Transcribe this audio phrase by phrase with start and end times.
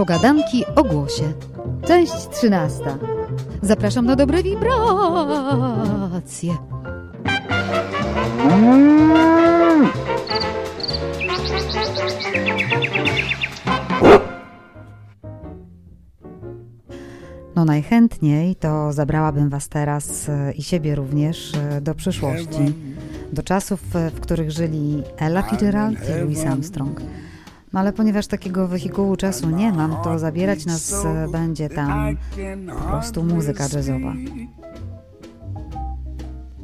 [0.00, 1.32] Pogadanki o głosie.
[1.86, 2.98] Część trzynasta.
[3.62, 4.76] Zapraszam na dobre wibracje.
[17.56, 22.74] No najchętniej to zabrałabym Was teraz e, i siebie również e, do przyszłości,
[23.32, 27.00] do czasów, e, w których żyli Ella Fitzgerald i Louis Armstrong.
[27.72, 30.94] No ale ponieważ takiego wehikułu czasu nie mam, to zabierać nas
[31.32, 32.16] będzie tam
[32.66, 34.14] po prostu muzyka jazzowa.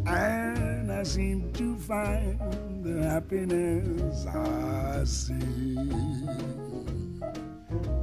[0.07, 2.39] And I seem to find
[2.85, 5.77] the happiness I see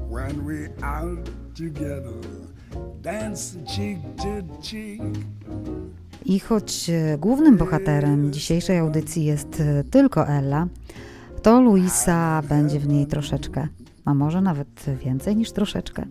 [0.09, 2.13] when we out together,
[3.01, 5.01] dance cheek to cheek.
[6.25, 10.67] I choć głównym bohaterem dzisiejszej audycji jest tylko Ella,
[11.43, 13.67] to Luisa będzie w niej troszeczkę,
[14.05, 16.05] a może nawet więcej niż troszeczkę.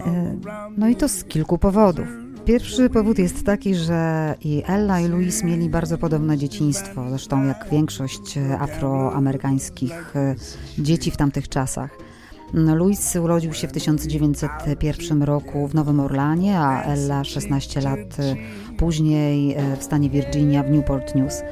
[0.00, 0.36] E,
[0.76, 2.06] no i to z kilku powodów.
[2.44, 7.66] Pierwszy powód jest taki, że i Ella i Louis mieli bardzo podobne dzieciństwo, zresztą jak
[7.72, 10.34] większość afroamerykańskich e,
[10.78, 11.98] dzieci w tamtych czasach.
[12.54, 18.36] No, Louis urodził się w 1901 roku w Nowym Orlanie, a Ella 16 lat e,
[18.76, 21.42] później w stanie Virginia w Newport News.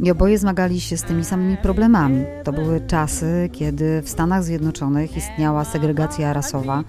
[0.00, 2.24] I oboje zmagali się z tymi samymi problemami.
[2.44, 6.84] To były czasy, kiedy w Stanach Zjednoczonych istniała segregacja rasowa,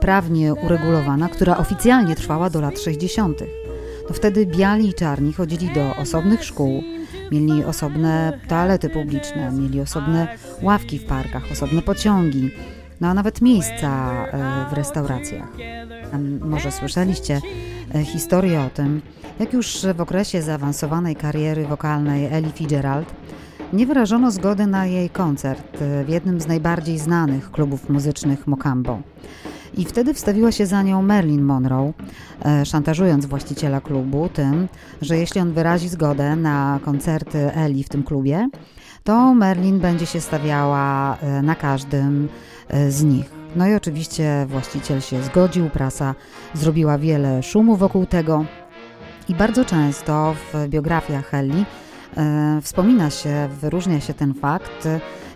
[0.00, 3.38] prawnie uregulowana, która oficjalnie trwała do lat 60.
[4.08, 6.82] To wtedy biali i czarni chodzili do osobnych szkół,
[7.32, 10.28] mieli osobne toalety publiczne, mieli osobne
[10.62, 12.50] ławki w parkach, osobne pociągi,
[13.00, 15.48] no a nawet miejsca e, w restauracjach.
[16.40, 17.40] Może słyszeliście
[18.04, 19.02] historię o tym,
[19.40, 23.14] jak już w okresie zaawansowanej kariery wokalnej Ellie Fitzgerald
[23.72, 28.98] nie wyrażono zgody na jej koncert w jednym z najbardziej znanych klubów muzycznych Mocambo.
[29.76, 31.92] I wtedy wstawiła się za nią Marilyn Monroe,
[32.44, 34.68] e, szantażując właściciela klubu tym,
[35.02, 38.48] że jeśli on wyrazi zgodę na koncerty Eli w tym klubie,
[39.04, 42.28] to Merlin będzie się stawiała e, na każdym
[42.68, 43.41] e, z nich.
[43.56, 46.14] No i oczywiście właściciel się zgodził, prasa
[46.54, 48.44] zrobiła wiele szumu wokół tego,
[49.28, 51.64] i bardzo często w biografiach Helli
[52.16, 54.88] e, wspomina się, wyróżnia się ten fakt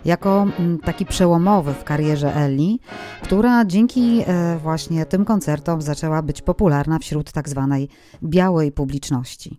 [0.05, 2.79] jako mm, taki przełomowy w karierze Elli,
[3.23, 7.89] która dzięki e, właśnie tym koncertom zaczęła być popularna wśród tak zwanej
[8.23, 9.57] białej publiczności.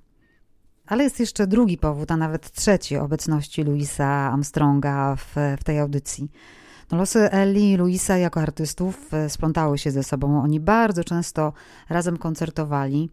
[0.86, 6.30] Ale jest jeszcze drugi powód, a nawet trzeci obecności Louisa Armstronga w, w tej audycji.
[6.91, 10.43] No, losy Ellie i Louisa jako artystów e, splątały się ze sobą.
[10.43, 11.53] Oni bardzo często
[11.88, 13.10] razem koncertowali.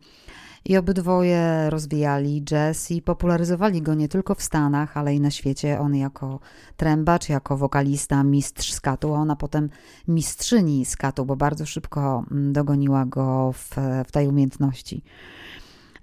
[0.66, 5.80] I obydwoje rozwijali jazz i popularyzowali go nie tylko w Stanach, ale i na świecie.
[5.80, 6.40] On jako
[6.78, 9.69] trębacz, jako wokalista, mistrz skatu, a ona potem
[10.07, 13.75] mistrzyni skatu, bo bardzo szybko mm, dogoniła go w,
[14.07, 15.03] w tej umiejętności.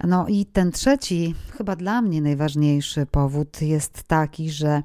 [0.06, 4.82] No i ten trzeci, chyba dla mnie najważniejszy powód jest taki, że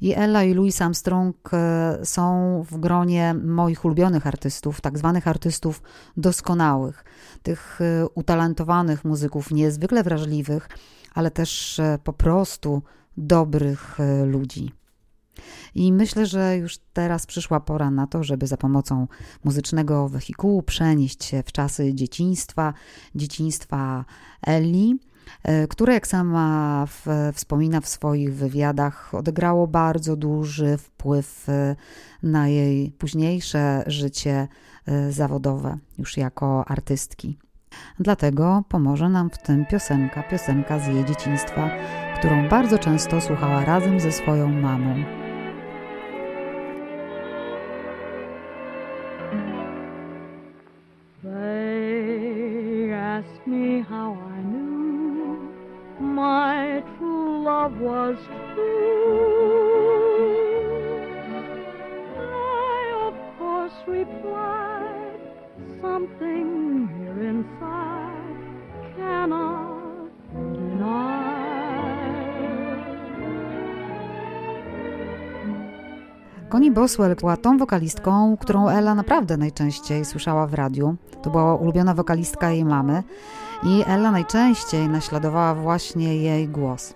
[0.00, 5.82] i Ella i Louis Armstrong e, są w gronie moich ulubionych artystów, tak zwanych artystów
[6.16, 7.04] doskonałych,
[7.42, 10.68] tych e, utalentowanych muzyków, niezwykle wrażliwych,
[11.14, 12.82] ale też e, po prostu
[13.16, 14.77] dobrych ludzi.
[15.74, 19.06] I myślę, że już teraz przyszła pora na to, żeby za pomocą
[19.44, 22.74] muzycznego wehikułu przenieść się w czasy dzieciństwa,
[23.14, 24.04] dzieciństwa
[24.46, 24.98] Elli,
[25.42, 31.76] e, które, jak sama w, wspomina w swoich wywiadach, odegrało bardzo duży wpływ e,
[32.22, 34.48] na jej późniejsze życie
[34.86, 37.38] e, zawodowe, już jako artystki.
[38.00, 41.70] Dlatego pomoże nam w tym piosenka, piosenka z jej dzieciństwa,
[42.18, 45.27] którą bardzo często słuchała razem ze swoją mamą.
[76.48, 80.96] Connie Boswell była tą wokalistką, którą Ella naprawdę najczęściej słyszała w radiu.
[81.22, 83.02] To była ulubiona wokalistka jej mamy
[83.62, 86.94] i Ella najczęściej naśladowała właśnie jej głos.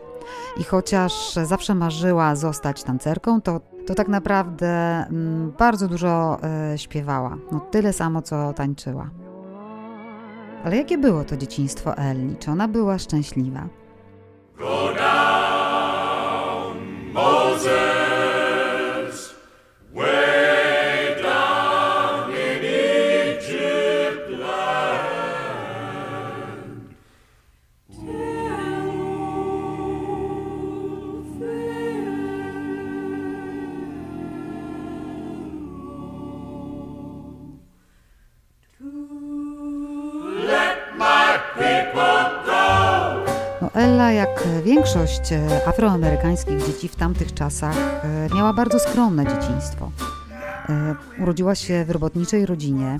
[0.56, 4.68] I chociaż zawsze marzyła zostać tancerką, to, to tak naprawdę
[5.10, 7.36] mm, bardzo dużo e, śpiewała.
[7.52, 9.10] No tyle samo, co tańczyła.
[10.64, 12.36] Ale jakie było to dzieciństwo Elli?
[12.36, 13.68] Czy ona była szczęśliwa?
[14.58, 14.94] Go
[45.66, 49.90] afroamerykańskich dzieci w tamtych czasach, e, miała bardzo skromne dzieciństwo.
[50.68, 52.98] E, urodziła się w robotniczej rodzinie.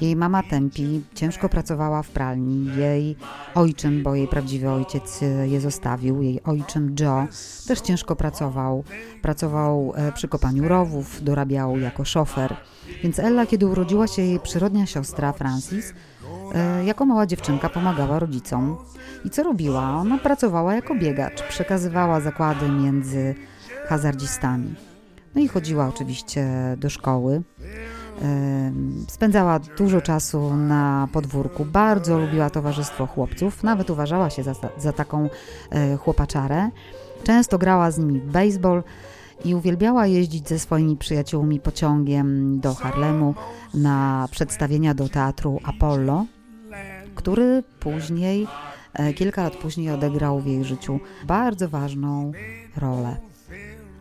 [0.00, 2.76] Jej mama Tempi ciężko pracowała w pralni.
[2.76, 3.16] Jej
[3.54, 7.26] ojczym, bo jej prawdziwy ojciec je zostawił, jej ojczym Joe
[7.68, 8.84] też ciężko pracował.
[9.22, 12.56] Pracował przy kopaniu rowów, dorabiał jako szofer.
[13.02, 15.94] Więc Ella, kiedy urodziła się jej przyrodnia siostra Francis,
[16.86, 18.76] jako mała dziewczynka pomagała rodzicom.
[19.24, 19.96] I co robiła?
[19.96, 23.34] Ona pracowała jako biegacz, przekazywała zakłady między
[23.88, 24.74] hazardzistami.
[25.34, 26.46] No i chodziła oczywiście
[26.76, 27.42] do szkoły.
[29.08, 35.28] Spędzała dużo czasu na podwórku, bardzo lubiła towarzystwo chłopców, nawet uważała się za, za taką
[35.70, 36.70] e, chłopaczarę.
[37.24, 38.82] Często grała z nimi w baseball
[39.44, 43.34] i uwielbiała jeździć ze swoimi przyjaciółmi pociągiem do Harlemu
[43.74, 46.26] na przedstawienia do teatru Apollo,
[47.14, 48.46] który później
[48.94, 52.32] E, kilka lat później odegrał w jej życiu bardzo ważną
[52.76, 53.16] rolę.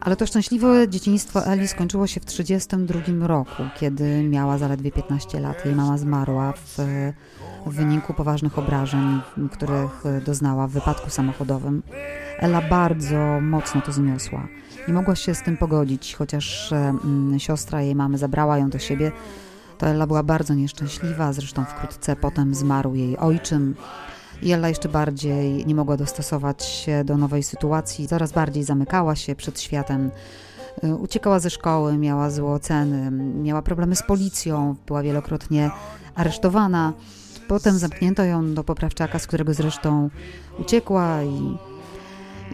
[0.02, 5.66] Ale to szczęśliwe dzieciństwo Eli skończyło się w 1932 roku, kiedy miała zaledwie 15 lat.
[5.66, 6.78] Jej mama zmarła w,
[7.66, 9.22] w wyniku poważnych obrażeń,
[9.52, 11.84] których doznała w wypadku samochodowym.
[12.40, 14.48] Ela bardzo mocno to zniosła.
[14.88, 19.12] Nie mogła się z tym pogodzić, chociaż mm, siostra jej mamy zabrała ją do siebie.
[19.78, 23.76] To Ela była bardzo nieszczęśliwa, zresztą wkrótce potem zmarł jej ojczym.
[24.42, 29.36] I Ella jeszcze bardziej nie mogła dostosować się do nowej sytuacji, coraz bardziej zamykała się
[29.36, 30.12] przed światem.
[30.84, 33.12] Y, uciekała ze szkoły, miała złe oceny,
[33.44, 35.72] miała problemy z policją, była wielokrotnie
[36.16, 36.94] aresztowana.
[37.48, 40.10] Potem zamknięto ją do poprawczaka, z którego zresztą
[40.60, 41.58] uciekła i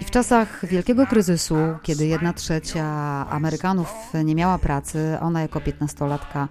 [0.02, 2.86] i w czasach wielkiego kryzysu, kiedy jedna trzecia
[3.30, 3.94] Amerykanów
[4.26, 6.48] nie miała pracy, ona jako piętnastolatka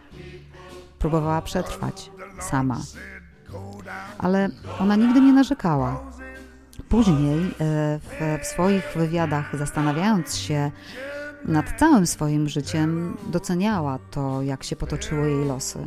[0.99, 2.11] próbowała przetrwać
[2.41, 2.81] sama
[4.19, 4.49] ale
[4.79, 6.01] ona nigdy nie narzekała.
[6.89, 7.51] Później e,
[7.99, 10.71] w, w swoich wywiadach, zastanawiając się
[11.45, 15.87] nad całym swoim życiem, doceniała to, jak się potoczyły jej losy.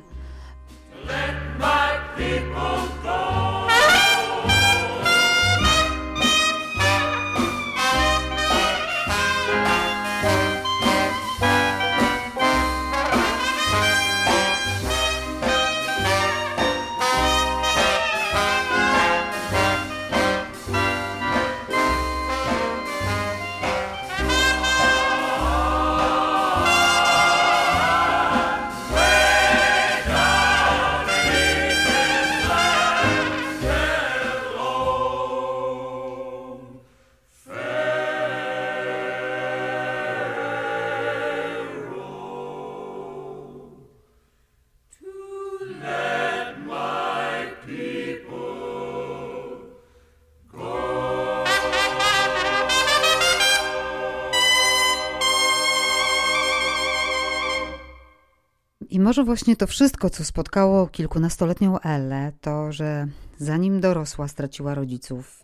[58.89, 65.43] I może właśnie to wszystko, co spotkało kilkunastoletnią Ellę, to, że zanim dorosła, straciła rodziców,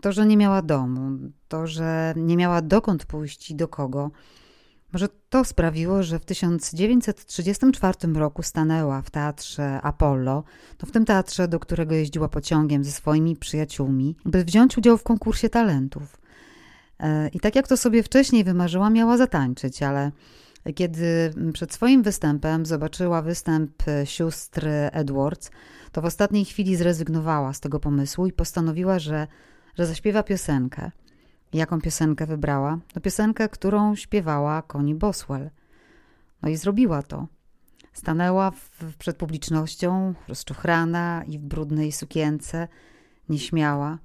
[0.00, 4.10] to, że nie miała domu, to, że nie miała dokąd pójść i do kogo,
[4.92, 10.44] może to sprawiło, że w 1934 roku stanęła w teatrze Apollo,
[10.78, 15.02] to w tym teatrze, do którego jeździła pociągiem ze swoimi przyjaciółmi, by wziąć udział w
[15.02, 16.16] konkursie talentów.
[17.00, 20.12] E, I tak jak to sobie wcześniej wymarzyła, miała zatańczyć, ale
[20.74, 25.50] kiedy przed swoim występem zobaczyła występ sióstr Edwards,
[25.92, 29.26] to w ostatniej chwili zrezygnowała z tego pomysłu i postanowiła, że,
[29.78, 30.90] że zaśpiewa piosenkę.
[31.52, 32.78] Jaką piosenkę wybrała?
[32.94, 35.50] No piosenkę, którą śpiewała Connie Boswell.
[36.42, 37.26] No i zrobiła to.
[37.92, 42.68] Stanęła w, przed publicznością, rozczochrana i w brudnej sukience,
[43.28, 43.98] nieśmiała.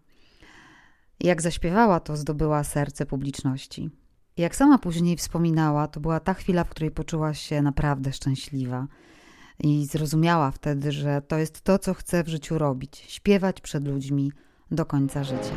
[1.20, 3.90] Jak zaśpiewała, to zdobyła serce publiczności.
[4.38, 8.88] Jak sama później wspominała, to była ta chwila, w której poczuła się naprawdę szczęśliwa.
[9.64, 14.32] I zrozumiała wtedy, że to jest to, co chce w życiu robić śpiewać przed ludźmi
[14.72, 15.54] do końca życia.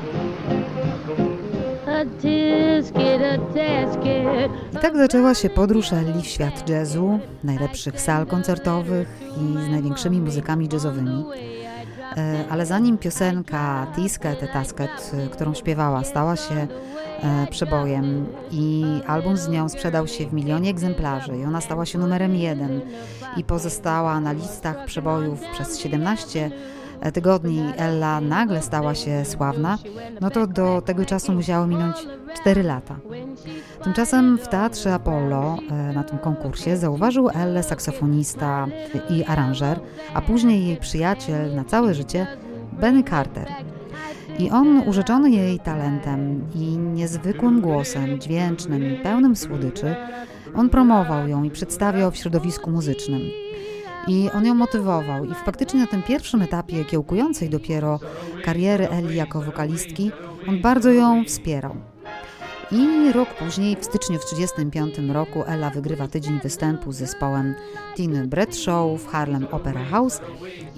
[4.72, 10.20] I tak zaczęła się podróż Ellie w świat jazzu, najlepszych sal koncertowych i z największymi
[10.20, 11.24] muzykami jazzowymi.
[12.16, 16.68] E, ale zanim piosenka Tisket, Tasket, którą śpiewała, stała się
[17.50, 22.36] przebojem i album z nią sprzedał się w milionie egzemplarzy i ona stała się numerem
[22.36, 22.80] jeden
[23.36, 26.50] i pozostała na listach przebojów przez 17
[27.12, 29.78] tygodni Ella nagle stała się sławna,
[30.20, 31.96] no to do tego czasu musiało minąć
[32.40, 32.96] 4 lata.
[33.82, 38.66] Tymczasem w Teatrze Apollo e, na tym konkursie zauważył Ellę saksofonista
[39.10, 39.80] i aranżer,
[40.14, 42.26] a później jej przyjaciel na całe życie
[42.72, 43.46] Benny Carter.
[44.38, 49.96] I on, urzeczony jej talentem i niezwykłym głosem, dźwięcznym i pełnym słodyczy,
[50.54, 53.20] on promował ją i przedstawiał w środowisku muzycznym.
[54.08, 55.24] I on ją motywował.
[55.24, 58.00] I faktycznie na tym pierwszym etapie kiełkującej dopiero
[58.44, 60.10] kariery Eli jako wokalistki,
[60.48, 61.89] on bardzo ją wspierał.
[62.72, 67.54] I rok później, w styczniu w 1935 roku, Ella wygrywa tydzień występu z zespołem
[67.96, 70.20] Tiny Bradshaw w Harlem Opera House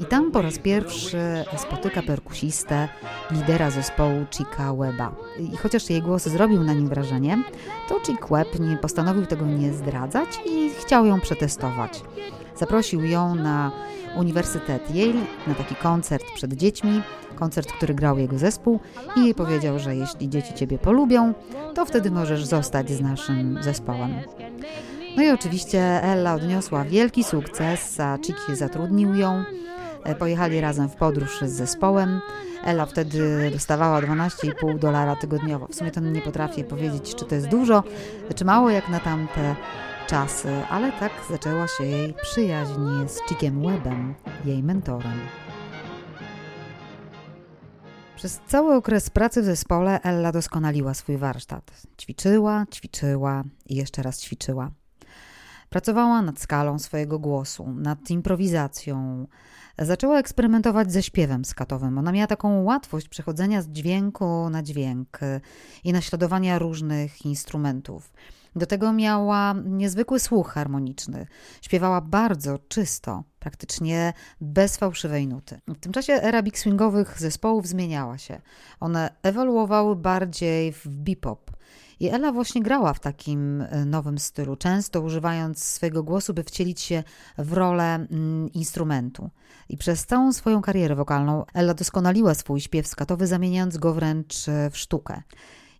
[0.00, 1.18] i tam po raz pierwszy
[1.56, 2.88] spotyka perkusistę,
[3.30, 5.14] lidera zespołu Chicka Webba.
[5.38, 7.42] I chociaż jej głos zrobił na nim wrażenie,
[7.88, 12.00] to Chick Webb nie postanowił tego nie zdradzać i chciał ją przetestować.
[12.56, 13.72] Zaprosił ją na
[14.16, 17.02] Uniwersytet Yale na taki koncert przed dziećmi,
[17.42, 18.80] koncert, który grał jego zespół
[19.16, 21.34] i jej powiedział, że jeśli dzieci ciebie polubią,
[21.75, 24.11] to wtedy możesz zostać z naszym zespołem.
[25.16, 29.44] No i oczywiście Ella odniosła wielki sukces, a Chiki zatrudnił ją.
[30.04, 32.20] E, pojechali razem w podróż z zespołem.
[32.64, 35.66] Ella wtedy dostawała 12,5 dolara tygodniowo.
[35.66, 37.82] W sumie to nie potrafię powiedzieć, czy to jest dużo,
[38.34, 39.56] czy mało jak na tamte
[40.06, 45.18] czasy, ale tak zaczęła się jej przyjaźń z Chickiem Webbem, jej mentorem.
[48.23, 51.71] Przez cały okres pracy w zespole Ella doskonaliła swój warsztat.
[52.00, 54.71] Ćwiczyła, ćwiczyła i jeszcze raz ćwiczyła.
[55.71, 59.26] Pracowała nad skalą swojego głosu, nad improwizacją.
[59.82, 61.98] Zaczęła eksperymentować ze śpiewem skatowym.
[61.98, 65.20] Ona miała taką łatwość przechodzenia z dźwięku na dźwięk
[65.84, 68.12] i naśladowania różnych instrumentów.
[68.56, 71.26] Do tego miała niezwykły słuch harmoniczny.
[71.62, 75.60] Śpiewała bardzo czysto, praktycznie bez fałszywej nuty.
[75.68, 78.40] W tym czasie era big swingowych zespołów zmieniała się.
[78.80, 81.50] One ewoluowały bardziej w bebop.
[82.02, 86.80] I Ella właśnie grała w takim e, nowym stylu, często używając swojego głosu, by wcielić
[86.80, 87.02] się
[87.38, 89.30] w rolę mm, instrumentu.
[89.68, 94.71] I przez całą swoją karierę wokalną Ella doskonaliła swój śpiew skatowy, zamieniając go wręcz e,
[94.71, 95.23] w sztukę.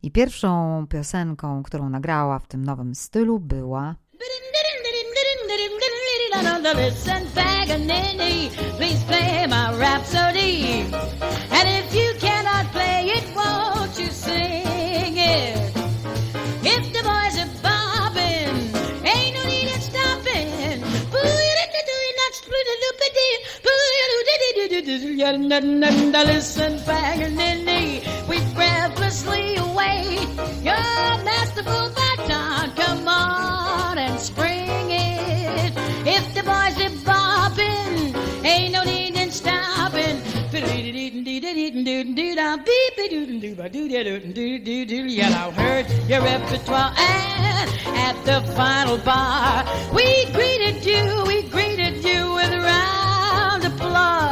[0.03, 3.95] I pierwszą piosenką, którą nagrała w tym nowym stylu była
[6.75, 11.12] Listen, Paganini, please play my rhapsody.
[25.53, 30.27] And and listen, Paganini, we breathlessly await
[30.65, 30.81] your
[31.29, 32.71] masterful baton.
[32.75, 35.73] Come on and spring it.
[36.07, 38.17] If the boys are bobbing,
[38.47, 40.23] ain't no need in stopping.
[45.07, 47.71] Yellow heard your repertoire and
[48.09, 54.32] at the final bar we greeted you, we greeted you with round applause.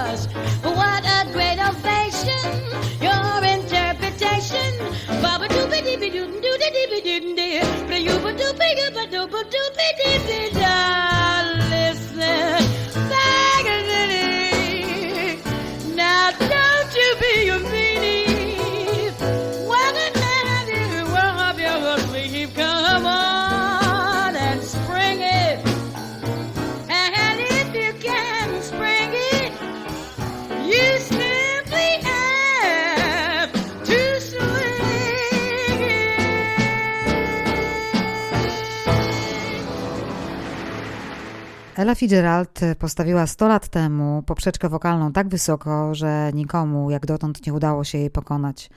[41.90, 47.54] Ella Fitzgerald postawiła 100 lat temu poprzeczkę wokalną tak wysoko, że nikomu jak dotąd nie
[47.54, 48.70] udało się jej pokonać.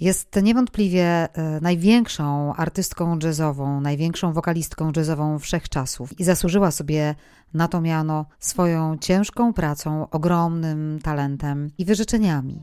[0.00, 1.28] Jest niewątpliwie e,
[1.60, 7.14] największą artystką jazzową, największą wokalistką jazzową wszechczasów i zasłużyła sobie
[7.54, 12.62] na to miano swoją ciężką pracą, ogromnym talentem i wyrzeczeniami.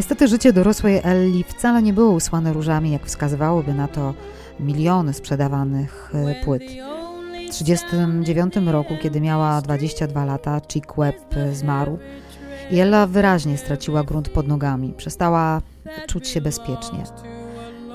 [0.00, 4.14] Niestety życie dorosłej Ellie wcale nie było usłane różami, jak wskazywałoby na to
[4.60, 6.62] miliony sprzedawanych e, płyt.
[6.62, 11.98] W 1939 roku, kiedy miała 22 lata, Chick Webb zmarł
[12.70, 14.94] i Ella wyraźnie straciła grunt pod nogami.
[14.96, 15.62] Przestała
[16.08, 17.04] czuć się bezpiecznie.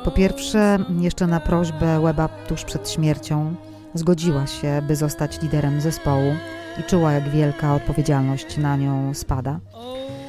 [0.04, 3.56] Po pierwsze, jeszcze na prośbę Weba tuż przed śmiercią
[3.94, 6.36] zgodziła się, by zostać liderem zespołu
[6.80, 9.60] i czuła, jak wielka odpowiedzialność na nią spada.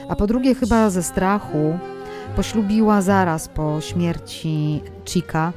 [0.08, 1.78] A po drugie, chyba ze strachu,
[2.36, 5.52] poślubiła zaraz po śmierci Chika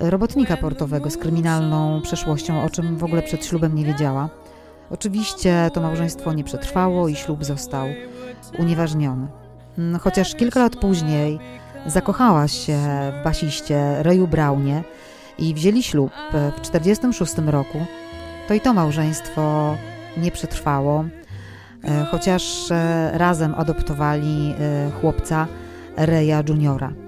[0.00, 4.28] robotnika portowego z kryminalną przeszłością, o czym w ogóle przed ślubem nie wiedziała.
[4.90, 7.86] Oczywiście to małżeństwo nie przetrwało i ślub został
[8.58, 9.26] unieważniony.
[10.00, 11.38] Chociaż kilka lat później
[11.86, 12.78] zakochała się
[13.20, 14.84] w basiście Rayu Brownie
[15.38, 17.78] i wzięli ślub w 1946 roku.
[18.48, 19.76] to i to małżeństwo
[20.16, 21.25] nie przetrwało, e,
[22.10, 25.46] chociaż e, razem adoptowali e, chłopca
[25.96, 27.05] Reja Juniora.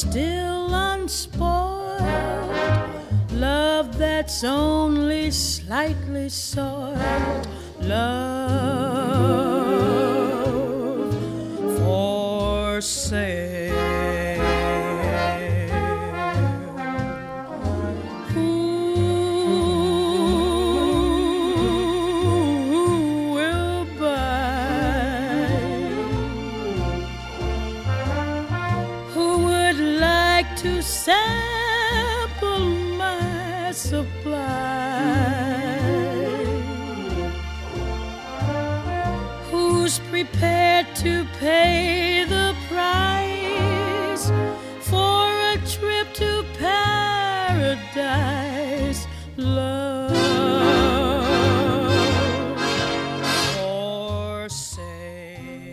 [0.00, 2.00] Still unspoiled.
[3.32, 7.46] Love that's only slightly soiled.
[7.82, 8.40] Love
[11.78, 13.69] for sale.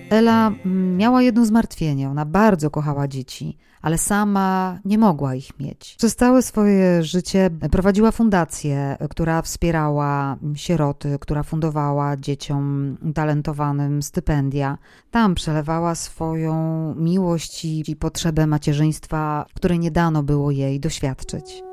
[0.10, 0.52] Ela
[0.98, 2.10] miała jedno zmartwienie.
[2.10, 5.96] Ona bardzo kochała dzieci ale sama nie mogła ich mieć.
[5.98, 14.78] Przez całe swoje życie prowadziła fundację, która wspierała sieroty, która fundowała dzieciom talentowanym stypendia.
[15.12, 16.56] Tam przelewała swoją
[16.96, 21.64] miłość i potrzebę macierzyństwa, której nie dano było jej doświadczyć.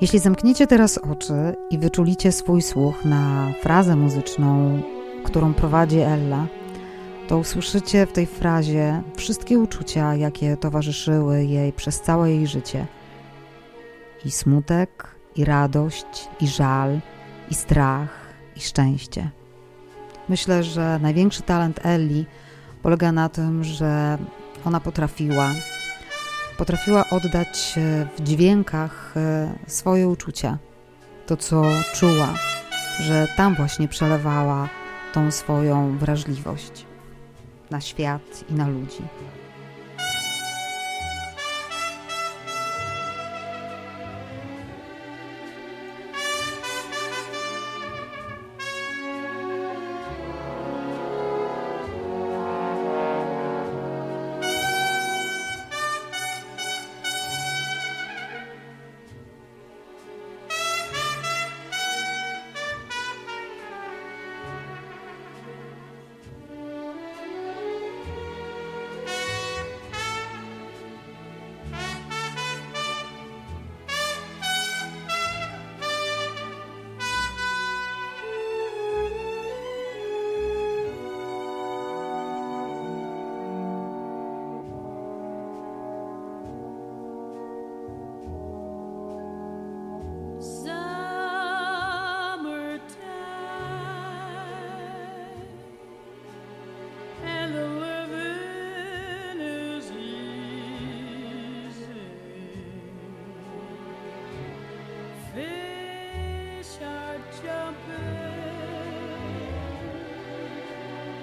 [0.00, 4.82] Jeśli zamkniecie teraz oczy i wyczulicie swój słuch na frazę muzyczną,
[5.24, 6.46] którą prowadzi Ella,
[7.28, 12.86] to usłyszycie w tej frazie wszystkie uczucia, jakie towarzyszyły jej przez całe jej życie.
[14.24, 15.06] I smutek,
[15.36, 17.00] i radość, i żal,
[17.50, 18.08] i strach,
[18.56, 19.30] i szczęście.
[20.28, 22.24] Myślę, że największy talent Ellie
[22.82, 24.18] polega na tym, że
[24.64, 25.50] ona potrafiła
[26.58, 27.74] potrafiła oddać
[28.16, 30.58] w dźwiękach e, swoje uczucia,
[31.26, 31.62] to co
[31.94, 32.28] czuła,
[33.00, 34.68] że tam właśnie przelewała
[35.12, 36.86] tą swoją wrażliwość
[37.70, 39.02] na świat i na ludzi.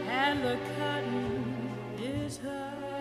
[0.09, 2.91] and the cotton is high.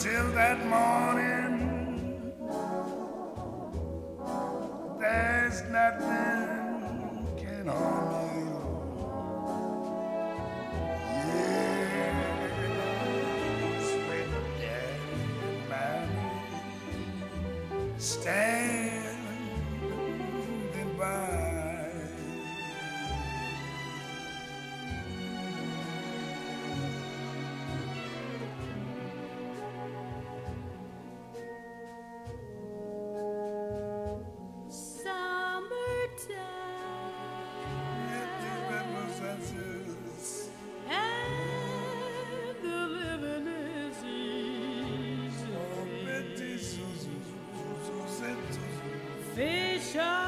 [0.00, 2.32] till that morning,
[4.98, 8.09] there's nothing can harm.
[49.92, 50.19] show.